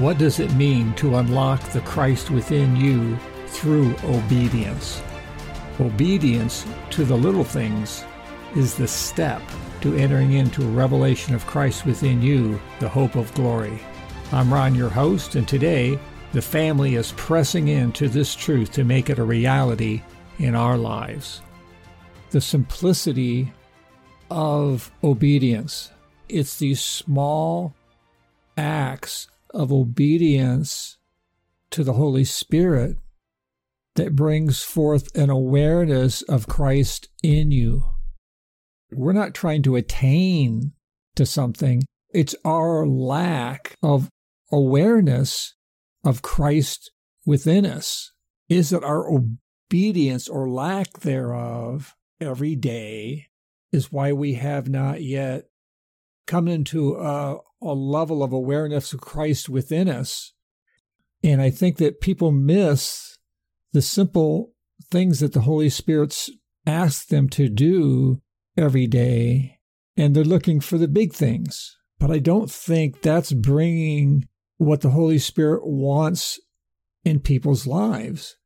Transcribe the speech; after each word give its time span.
What 0.00 0.16
does 0.16 0.40
it 0.40 0.50
mean 0.54 0.94
to 0.94 1.16
unlock 1.16 1.60
the 1.72 1.82
Christ 1.82 2.30
within 2.30 2.74
you 2.74 3.18
through 3.48 3.94
obedience? 4.04 5.02
Obedience 5.78 6.64
to 6.92 7.04
the 7.04 7.18
little 7.18 7.44
things 7.44 8.02
is 8.56 8.74
the 8.74 8.88
step 8.88 9.42
to 9.82 9.94
entering 9.94 10.32
into 10.32 10.62
a 10.62 10.70
revelation 10.70 11.34
of 11.34 11.46
Christ 11.46 11.84
within 11.84 12.22
you, 12.22 12.58
the 12.78 12.88
hope 12.88 13.14
of 13.14 13.34
glory. 13.34 13.78
I'm 14.32 14.50
Ron, 14.50 14.74
your 14.74 14.88
host, 14.88 15.34
and 15.34 15.46
today 15.46 15.98
the 16.32 16.40
family 16.40 16.94
is 16.94 17.12
pressing 17.18 17.68
into 17.68 18.08
this 18.08 18.34
truth 18.34 18.72
to 18.72 18.84
make 18.84 19.10
it 19.10 19.18
a 19.18 19.22
reality 19.22 20.00
in 20.38 20.54
our 20.54 20.78
lives. 20.78 21.42
The 22.30 22.40
simplicity 22.40 23.52
of 24.30 24.90
obedience. 25.04 25.90
It's 26.30 26.56
these 26.56 26.80
small 26.80 27.74
acts 28.56 29.28
of 29.52 29.72
obedience 29.72 30.98
to 31.70 31.84
the 31.84 31.94
Holy 31.94 32.24
Spirit 32.24 32.96
that 33.96 34.16
brings 34.16 34.62
forth 34.62 35.14
an 35.16 35.30
awareness 35.30 36.22
of 36.22 36.46
Christ 36.46 37.08
in 37.22 37.50
you. 37.50 37.84
We're 38.92 39.12
not 39.12 39.34
trying 39.34 39.62
to 39.62 39.76
attain 39.76 40.72
to 41.16 41.26
something, 41.26 41.82
it's 42.12 42.34
our 42.44 42.86
lack 42.86 43.76
of 43.82 44.08
awareness 44.50 45.54
of 46.04 46.22
Christ 46.22 46.90
within 47.26 47.66
us. 47.66 48.12
Is 48.48 48.72
it 48.72 48.82
our 48.82 49.06
obedience 49.08 50.28
or 50.28 50.48
lack 50.48 51.00
thereof 51.00 51.94
every 52.20 52.56
day 52.56 53.28
is 53.72 53.92
why 53.92 54.12
we 54.12 54.34
have 54.34 54.68
not 54.68 55.02
yet 55.02 55.49
come 56.30 56.46
into 56.46 56.94
a, 56.94 57.38
a 57.60 57.74
level 57.74 58.22
of 58.22 58.32
awareness 58.32 58.92
of 58.92 59.00
Christ 59.00 59.48
within 59.48 59.88
us. 59.88 60.32
And 61.24 61.42
I 61.42 61.50
think 61.50 61.78
that 61.78 62.00
people 62.00 62.30
miss 62.30 63.18
the 63.72 63.82
simple 63.82 64.52
things 64.92 65.18
that 65.18 65.32
the 65.32 65.40
Holy 65.40 65.68
Spirit's 65.68 66.30
asked 66.64 67.10
them 67.10 67.28
to 67.30 67.48
do 67.48 68.22
every 68.56 68.86
day, 68.86 69.58
and 69.96 70.14
they're 70.14 70.22
looking 70.22 70.60
for 70.60 70.78
the 70.78 70.86
big 70.86 71.12
things. 71.12 71.76
But 71.98 72.12
I 72.12 72.20
don't 72.20 72.50
think 72.50 73.02
that's 73.02 73.32
bringing 73.32 74.28
what 74.56 74.82
the 74.82 74.90
Holy 74.90 75.18
Spirit 75.18 75.66
wants 75.66 76.38
in 77.04 77.18
people's 77.18 77.66
lives. 77.66 78.36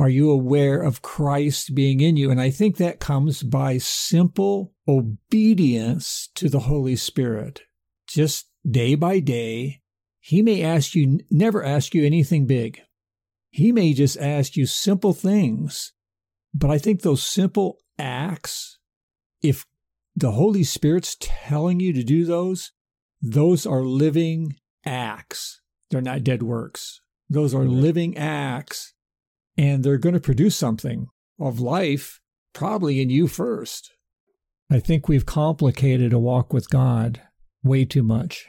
Are 0.00 0.08
you 0.08 0.30
aware 0.30 0.80
of 0.80 1.02
Christ 1.02 1.74
being 1.74 2.00
in 2.00 2.16
you? 2.16 2.30
And 2.30 2.40
I 2.40 2.48
think 2.48 2.78
that 2.78 3.00
comes 3.00 3.42
by 3.42 3.76
simple 3.76 4.72
obedience 4.88 6.30
to 6.36 6.48
the 6.48 6.60
Holy 6.60 6.96
Spirit. 6.96 7.64
Just 8.08 8.48
day 8.68 8.94
by 8.94 9.20
day, 9.20 9.82
He 10.18 10.40
may 10.40 10.62
ask 10.62 10.94
you, 10.94 11.20
never 11.30 11.62
ask 11.62 11.94
you 11.94 12.02
anything 12.06 12.46
big. 12.46 12.80
He 13.50 13.72
may 13.72 13.92
just 13.92 14.16
ask 14.16 14.56
you 14.56 14.64
simple 14.64 15.12
things. 15.12 15.92
But 16.54 16.70
I 16.70 16.78
think 16.78 17.02
those 17.02 17.22
simple 17.22 17.76
acts, 17.98 18.78
if 19.42 19.66
the 20.16 20.30
Holy 20.30 20.64
Spirit's 20.64 21.14
telling 21.20 21.78
you 21.78 21.92
to 21.92 22.02
do 22.02 22.24
those, 22.24 22.72
those 23.20 23.66
are 23.66 23.82
living 23.82 24.56
acts. 24.82 25.60
They're 25.90 26.00
not 26.00 26.24
dead 26.24 26.42
works. 26.42 27.02
Those 27.28 27.54
are 27.54 27.66
living 27.66 28.16
acts 28.16 28.94
and 29.56 29.82
they're 29.84 29.98
going 29.98 30.14
to 30.14 30.20
produce 30.20 30.56
something 30.56 31.06
of 31.38 31.60
life, 31.60 32.20
probably 32.52 33.00
in 33.00 33.10
you 33.10 33.26
first. 33.26 33.90
I 34.70 34.78
think 34.78 35.08
we've 35.08 35.26
complicated 35.26 36.12
a 36.12 36.18
walk 36.18 36.52
with 36.52 36.70
God 36.70 37.20
way 37.62 37.84
too 37.84 38.02
much. 38.02 38.46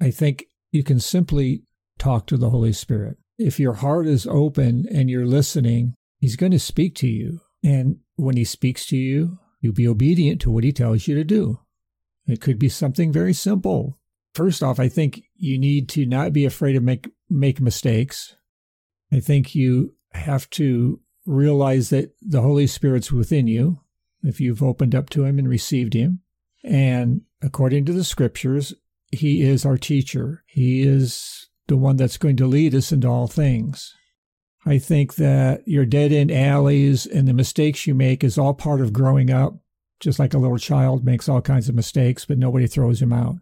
I 0.00 0.10
think 0.10 0.44
you 0.70 0.82
can 0.82 1.00
simply 1.00 1.64
talk 1.98 2.26
to 2.26 2.36
the 2.36 2.50
Holy 2.50 2.72
Spirit. 2.72 3.16
If 3.38 3.58
your 3.58 3.74
heart 3.74 4.06
is 4.06 4.26
open 4.26 4.86
and 4.90 5.10
you're 5.10 5.26
listening, 5.26 5.94
He's 6.18 6.36
going 6.36 6.52
to 6.52 6.58
speak 6.58 6.94
to 6.96 7.08
you. 7.08 7.40
And 7.64 7.96
when 8.16 8.36
He 8.36 8.44
speaks 8.44 8.86
to 8.86 8.96
you, 8.96 9.38
you'll 9.60 9.72
be 9.72 9.88
obedient 9.88 10.40
to 10.42 10.50
what 10.50 10.64
He 10.64 10.72
tells 10.72 11.08
you 11.08 11.14
to 11.16 11.24
do. 11.24 11.60
It 12.26 12.40
could 12.40 12.58
be 12.58 12.68
something 12.68 13.12
very 13.12 13.32
simple. 13.32 13.98
First 14.34 14.62
off, 14.62 14.78
I 14.78 14.88
think 14.88 15.22
you 15.36 15.58
need 15.58 15.88
to 15.90 16.06
not 16.06 16.32
be 16.32 16.44
afraid 16.44 16.74
to 16.74 16.80
make, 16.80 17.10
make 17.28 17.60
mistakes. 17.60 18.36
I 19.12 19.20
think 19.20 19.54
you 19.54 19.94
have 20.14 20.48
to 20.50 21.00
realize 21.26 21.90
that 21.90 22.14
the 22.20 22.42
Holy 22.42 22.66
Spirit's 22.66 23.12
within 23.12 23.46
you 23.46 23.80
if 24.22 24.40
you've 24.40 24.62
opened 24.62 24.94
up 24.94 25.10
to 25.10 25.24
Him 25.24 25.38
and 25.38 25.48
received 25.48 25.94
Him. 25.94 26.20
And 26.64 27.22
according 27.42 27.84
to 27.86 27.92
the 27.92 28.04
scriptures, 28.04 28.74
He 29.10 29.42
is 29.42 29.64
our 29.64 29.78
teacher. 29.78 30.44
He 30.46 30.82
is 30.82 31.48
the 31.68 31.76
one 31.76 31.96
that's 31.96 32.18
going 32.18 32.36
to 32.36 32.46
lead 32.46 32.74
us 32.74 32.92
into 32.92 33.08
all 33.08 33.28
things. 33.28 33.94
I 34.64 34.78
think 34.78 35.16
that 35.16 35.66
your 35.66 35.84
dead 35.84 36.12
end 36.12 36.30
alleys 36.30 37.06
and 37.06 37.26
the 37.26 37.32
mistakes 37.32 37.86
you 37.86 37.94
make 37.94 38.22
is 38.22 38.38
all 38.38 38.54
part 38.54 38.80
of 38.80 38.92
growing 38.92 39.30
up, 39.30 39.54
just 39.98 40.18
like 40.18 40.34
a 40.34 40.38
little 40.38 40.58
child 40.58 41.04
makes 41.04 41.28
all 41.28 41.40
kinds 41.40 41.68
of 41.68 41.74
mistakes, 41.74 42.24
but 42.24 42.38
nobody 42.38 42.66
throws 42.66 43.02
him 43.02 43.12
out. 43.12 43.36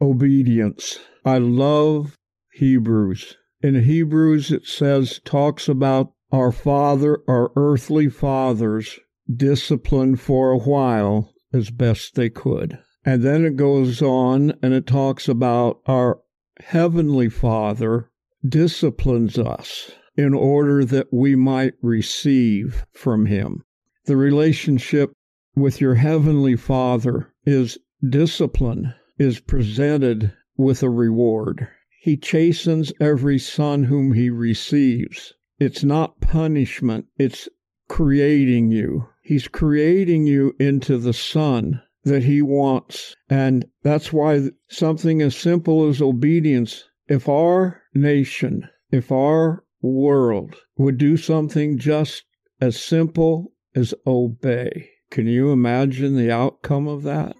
Obedience. 0.00 0.98
I 1.24 1.38
love 1.38 2.18
Hebrews 2.52 3.36
in 3.62 3.84
Hebrews, 3.84 4.50
it 4.50 4.66
says, 4.66 5.20
talks 5.24 5.68
about 5.68 6.12
our 6.32 6.50
father, 6.50 7.22
our 7.28 7.52
earthly 7.56 8.08
fathers, 8.08 8.98
disciplined 9.34 10.20
for 10.20 10.50
a 10.50 10.58
while 10.58 11.32
as 11.52 11.70
best 11.70 12.14
they 12.14 12.30
could. 12.30 12.78
And 13.04 13.22
then 13.22 13.44
it 13.44 13.56
goes 13.56 14.00
on 14.02 14.52
and 14.62 14.72
it 14.72 14.86
talks 14.86 15.28
about 15.28 15.80
our 15.86 16.20
heavenly 16.60 17.28
father 17.28 18.10
disciplines 18.46 19.38
us 19.38 19.92
in 20.16 20.34
order 20.34 20.84
that 20.84 21.12
we 21.12 21.34
might 21.36 21.74
receive 21.82 22.84
from 22.92 23.26
him. 23.26 23.62
The 24.06 24.16
relationship 24.16 25.12
with 25.54 25.80
your 25.80 25.94
heavenly 25.94 26.56
father 26.56 27.32
is 27.44 27.78
discipline, 28.08 28.94
is 29.18 29.40
presented 29.40 30.32
with 30.56 30.82
a 30.82 30.90
reward. 30.90 31.68
He 32.04 32.16
chastens 32.16 32.92
every 32.98 33.38
son 33.38 33.84
whom 33.84 34.14
he 34.14 34.28
receives. 34.28 35.34
It's 35.60 35.84
not 35.84 36.20
punishment, 36.20 37.06
it's 37.16 37.48
creating 37.88 38.72
you. 38.72 39.06
He's 39.22 39.46
creating 39.46 40.26
you 40.26 40.56
into 40.58 40.98
the 40.98 41.12
son 41.12 41.80
that 42.02 42.24
he 42.24 42.42
wants. 42.42 43.14
And 43.30 43.66
that's 43.84 44.12
why 44.12 44.50
something 44.68 45.22
as 45.22 45.36
simple 45.36 45.88
as 45.88 46.02
obedience, 46.02 46.82
if 47.06 47.28
our 47.28 47.80
nation, 47.94 48.68
if 48.90 49.12
our 49.12 49.62
world 49.80 50.56
would 50.76 50.98
do 50.98 51.16
something 51.16 51.78
just 51.78 52.24
as 52.60 52.82
simple 52.82 53.52
as 53.76 53.94
obey, 54.08 54.90
can 55.12 55.28
you 55.28 55.52
imagine 55.52 56.16
the 56.16 56.32
outcome 56.32 56.88
of 56.88 57.04
that? 57.04 57.36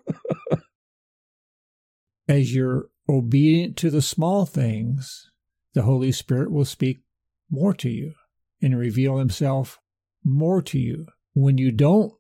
as 2.29 2.55
you're 2.55 2.92
obedient 3.13 3.77
to 3.79 3.91
the 3.91 4.03
small 4.03 4.47
things, 4.47 5.31
the 5.75 5.83
Holy 5.83 6.13
Spirit 6.13 6.51
will 6.51 6.65
speak 6.65 7.03
more 7.51 7.75
to 7.75 7.89
you 7.89 8.15
and 8.61 8.79
reveal 8.79 9.19
himself 9.19 9.81
more 10.25 10.63
to 10.63 10.79
you. 10.79 11.07
When 11.35 11.59
you 11.59 11.71
don't 11.71 12.13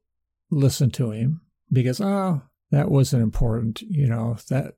listen 0.50 0.90
to 0.92 1.10
him 1.10 1.40
because, 1.72 2.00
oh, 2.00 2.42
that 2.70 2.90
wasn't 2.90 3.22
important, 3.22 3.82
you 3.82 4.06
know, 4.06 4.36
that 4.48 4.74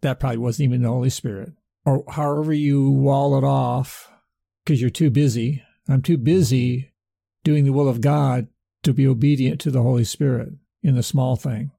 that 0.00 0.20
probably 0.20 0.38
wasn't 0.38 0.68
even 0.68 0.82
the 0.82 0.88
Holy 0.88 1.10
Spirit. 1.10 1.52
Or 1.84 2.04
however 2.08 2.52
you 2.52 2.90
wall 2.90 3.36
it 3.36 3.44
off 3.44 4.10
because 4.64 4.80
you're 4.80 4.90
too 4.90 5.10
busy. 5.10 5.62
I'm 5.88 6.02
too 6.02 6.18
busy 6.18 6.92
doing 7.44 7.64
the 7.64 7.72
will 7.72 7.88
of 7.88 8.00
God 8.00 8.48
to 8.82 8.92
be 8.92 9.06
obedient 9.06 9.60
to 9.62 9.70
the 9.70 9.82
Holy 9.82 10.04
Spirit 10.04 10.50
in 10.82 10.94
the 10.94 11.02
small 11.02 11.36
thing 11.36 11.72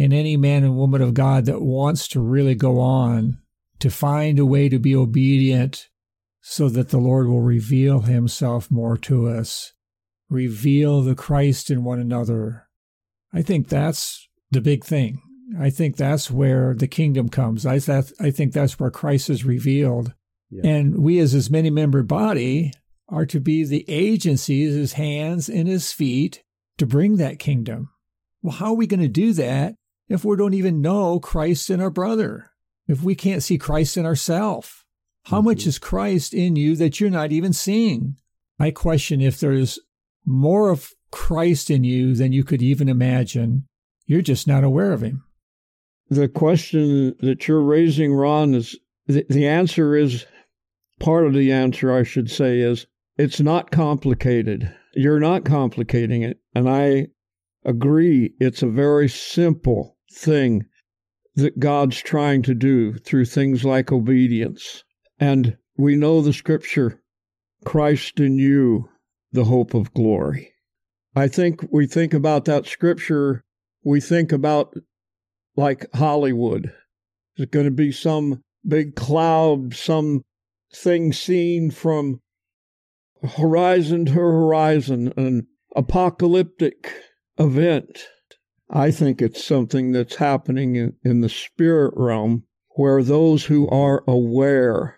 in 0.00 0.14
any 0.14 0.34
man 0.34 0.64
and 0.64 0.78
woman 0.78 1.02
of 1.02 1.12
God 1.12 1.44
that 1.44 1.60
wants 1.60 2.08
to 2.08 2.20
really 2.20 2.54
go 2.54 2.80
on 2.80 3.36
to 3.80 3.90
find 3.90 4.38
a 4.38 4.46
way 4.46 4.66
to 4.66 4.78
be 4.78 4.96
obedient 4.96 5.90
so 6.40 6.70
that 6.70 6.88
the 6.88 6.96
Lord 6.96 7.28
will 7.28 7.42
reveal 7.42 8.00
himself 8.00 8.70
more 8.70 8.96
to 8.96 9.28
us, 9.28 9.74
reveal 10.30 11.02
the 11.02 11.14
Christ 11.14 11.70
in 11.70 11.84
one 11.84 12.00
another. 12.00 12.66
I 13.34 13.42
think 13.42 13.68
that's 13.68 14.26
the 14.50 14.62
big 14.62 14.84
thing. 14.84 15.20
I 15.60 15.68
think 15.68 15.98
that's 15.98 16.30
where 16.30 16.72
the 16.72 16.88
kingdom 16.88 17.28
comes. 17.28 17.66
I, 17.66 17.78
that, 17.80 18.10
I 18.18 18.30
think 18.30 18.54
that's 18.54 18.80
where 18.80 18.90
Christ 18.90 19.28
is 19.28 19.44
revealed 19.44 20.14
Yeah. 20.50 20.66
And 20.66 20.98
we, 20.98 21.18
as 21.18 21.32
his 21.32 21.50
many 21.50 21.68
membered 21.68 22.08
body, 22.08 22.72
are 23.10 23.26
to 23.26 23.38
be 23.38 23.64
the 23.64 23.84
agencies, 23.86 24.74
his 24.74 24.94
hands 24.94 25.50
and 25.50 25.68
his 25.68 25.92
feet, 25.92 26.42
to 26.78 26.86
bring 26.86 27.18
that 27.18 27.38
kingdom. 27.38 27.90
Well, 28.40 28.56
how 28.56 28.68
are 28.68 28.76
we 28.76 28.86
going 28.86 29.00
to 29.00 29.08
do 29.08 29.34
that 29.34 29.74
if 30.10 30.24
we 30.24 30.36
don't 30.36 30.54
even 30.54 30.82
know 30.82 31.20
Christ 31.20 31.70
in 31.70 31.80
our 31.80 31.88
brother? 31.88 32.50
If 32.86 33.02
we 33.02 33.14
can't 33.14 33.42
see 33.42 33.56
Christ 33.56 33.96
in 33.96 34.04
ourselves? 34.04 34.84
How 35.24 35.38
mm-hmm. 35.38 35.46
much 35.46 35.66
is 35.66 35.78
Christ 35.78 36.34
in 36.34 36.56
you 36.56 36.76
that 36.76 37.00
you're 37.00 37.08
not 37.08 37.32
even 37.32 37.52
seeing? 37.52 38.16
I 38.58 38.72
question 38.72 39.22
if 39.22 39.40
there's 39.40 39.78
more 40.26 40.68
of 40.68 40.92
Christ 41.10 41.70
in 41.70 41.84
you 41.84 42.14
than 42.14 42.32
you 42.32 42.44
could 42.44 42.60
even 42.60 42.88
imagine. 42.88 43.66
You're 44.04 44.20
just 44.20 44.46
not 44.46 44.64
aware 44.64 44.92
of 44.92 45.02
him. 45.02 45.24
The 46.08 46.28
question 46.28 47.14
that 47.20 47.46
you're 47.46 47.62
raising, 47.62 48.12
Ron, 48.12 48.54
is 48.54 48.76
the, 49.06 49.24
the 49.30 49.46
answer 49.46 49.94
is 49.94 50.26
part 50.98 51.26
of 51.26 51.34
the 51.34 51.52
answer, 51.52 51.92
I 51.92 52.02
should 52.02 52.28
say, 52.28 52.58
is 52.58 52.86
it's 53.16 53.40
not 53.40 53.70
complicated. 53.70 54.74
You're 54.94 55.20
not 55.20 55.44
complicating 55.44 56.22
it. 56.22 56.40
And 56.54 56.68
I 56.68 57.08
agree, 57.64 58.34
it's 58.40 58.62
a 58.62 58.68
very 58.68 59.08
simple 59.08 59.96
thing 60.10 60.66
that 61.36 61.58
God's 61.58 62.00
trying 62.00 62.42
to 62.42 62.54
do 62.54 62.94
through 62.94 63.26
things 63.26 63.64
like 63.64 63.92
obedience. 63.92 64.84
And 65.18 65.56
we 65.76 65.96
know 65.96 66.20
the 66.20 66.32
scripture 66.32 67.00
Christ 67.64 68.20
in 68.20 68.38
you, 68.38 68.88
the 69.32 69.44
hope 69.44 69.74
of 69.74 69.94
glory. 69.94 70.52
I 71.14 71.28
think 71.28 71.60
we 71.70 71.86
think 71.86 72.14
about 72.14 72.46
that 72.46 72.66
scripture, 72.66 73.44
we 73.84 74.00
think 74.00 74.32
about 74.32 74.74
like 75.56 75.86
Hollywood. 75.94 76.72
There's 77.36 77.50
going 77.50 77.66
to 77.66 77.70
be 77.70 77.92
some 77.92 78.42
big 78.66 78.94
cloud, 78.94 79.74
some 79.74 80.22
thing 80.72 81.12
seen 81.12 81.70
from 81.70 82.20
horizon 83.36 84.06
to 84.06 84.12
horizon, 84.12 85.12
an 85.16 85.46
apocalyptic 85.76 86.92
event. 87.38 88.08
I 88.72 88.92
think 88.92 89.20
it's 89.20 89.44
something 89.44 89.90
that's 89.90 90.14
happening 90.14 90.76
in, 90.76 90.94
in 91.02 91.22
the 91.22 91.28
spirit 91.28 91.92
realm 91.96 92.44
where 92.76 93.02
those 93.02 93.44
who 93.44 93.68
are 93.68 94.04
aware, 94.06 94.96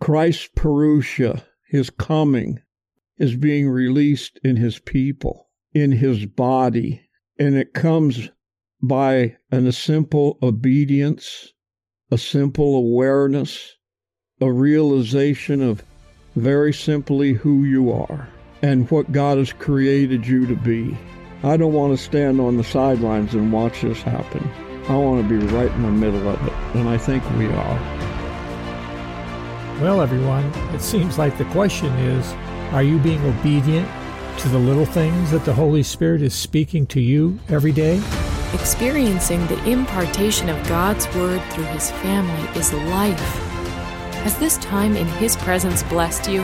Christ's 0.00 0.50
Parousia, 0.54 1.42
his 1.66 1.88
coming, 1.88 2.60
is 3.16 3.36
being 3.36 3.68
released 3.68 4.38
in 4.44 4.56
his 4.56 4.78
people, 4.80 5.48
in 5.72 5.92
his 5.92 6.26
body. 6.26 7.08
And 7.38 7.54
it 7.54 7.72
comes 7.72 8.28
by 8.82 9.36
an, 9.50 9.66
a 9.66 9.72
simple 9.72 10.38
obedience, 10.42 11.54
a 12.10 12.18
simple 12.18 12.76
awareness, 12.76 13.76
a 14.42 14.52
realization 14.52 15.62
of 15.62 15.82
very 16.36 16.74
simply 16.74 17.32
who 17.32 17.64
you 17.64 17.90
are 17.90 18.28
and 18.60 18.90
what 18.90 19.10
God 19.10 19.38
has 19.38 19.54
created 19.54 20.26
you 20.26 20.46
to 20.46 20.56
be. 20.56 20.96
I 21.44 21.58
don't 21.58 21.74
want 21.74 21.94
to 21.94 22.02
stand 22.02 22.40
on 22.40 22.56
the 22.56 22.64
sidelines 22.64 23.34
and 23.34 23.52
watch 23.52 23.82
this 23.82 24.00
happen. 24.00 24.50
I 24.88 24.96
want 24.96 25.22
to 25.22 25.28
be 25.28 25.44
right 25.48 25.70
in 25.70 25.82
the 25.82 25.90
middle 25.90 26.26
of 26.26 26.46
it, 26.46 26.52
and 26.74 26.88
I 26.88 26.96
think 26.96 27.22
we 27.36 27.48
are. 27.48 27.78
Well, 29.82 30.00
everyone, 30.00 30.46
it 30.74 30.80
seems 30.80 31.18
like 31.18 31.36
the 31.36 31.44
question 31.46 31.92
is 31.98 32.32
are 32.72 32.82
you 32.82 32.98
being 32.98 33.22
obedient 33.26 33.86
to 34.38 34.48
the 34.48 34.58
little 34.58 34.86
things 34.86 35.32
that 35.32 35.44
the 35.44 35.52
Holy 35.52 35.82
Spirit 35.82 36.22
is 36.22 36.32
speaking 36.32 36.86
to 36.86 37.00
you 37.00 37.38
every 37.50 37.72
day? 37.72 38.00
Experiencing 38.54 39.46
the 39.46 39.62
impartation 39.68 40.48
of 40.48 40.66
God's 40.66 41.06
Word 41.14 41.42
through 41.52 41.64
His 41.64 41.90
family 41.90 42.58
is 42.58 42.72
life. 42.72 43.20
Has 44.22 44.38
this 44.38 44.56
time 44.58 44.96
in 44.96 45.06
His 45.06 45.36
presence 45.36 45.82
blessed 45.82 46.26
you? 46.30 46.40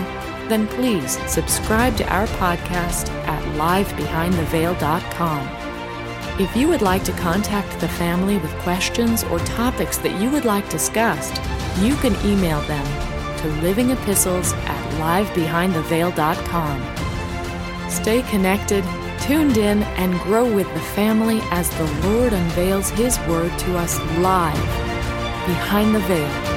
Then 0.50 0.68
please 0.68 1.12
subscribe 1.26 1.96
to 1.96 2.12
our 2.12 2.26
podcast 2.26 3.08
at 3.08 3.19
livebehindtheveil.com. 3.60 6.40
If 6.40 6.56
you 6.56 6.68
would 6.68 6.80
like 6.80 7.04
to 7.04 7.12
contact 7.12 7.78
the 7.80 7.88
family 7.88 8.38
with 8.38 8.50
questions 8.60 9.24
or 9.24 9.38
topics 9.40 9.98
that 9.98 10.18
you 10.20 10.30
would 10.30 10.46
like 10.46 10.70
discussed, 10.70 11.36
you 11.80 11.94
can 11.96 12.14
email 12.24 12.62
them 12.62 12.86
to 13.40 13.48
livingepistles 13.60 14.54
at 14.66 14.94
livebehindtheveil.com. 15.00 17.90
Stay 17.90 18.22
connected, 18.22 18.82
tuned 19.20 19.58
in, 19.58 19.82
and 19.82 20.18
grow 20.20 20.50
with 20.54 20.72
the 20.72 20.80
family 20.80 21.40
as 21.50 21.68
the 21.76 21.84
Lord 22.08 22.32
unveils 22.32 22.88
His 22.90 23.18
Word 23.20 23.56
to 23.58 23.76
us 23.76 23.98
live 24.18 24.54
behind 25.46 25.94
the 25.94 26.00
veil. 26.00 26.49